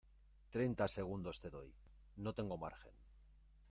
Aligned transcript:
treinta 0.53 0.87
segundos 0.87 1.39
te 1.41 1.51
doy. 1.51 1.71
no 2.15 2.33
tengo 2.33 2.57
margen. 2.57 2.95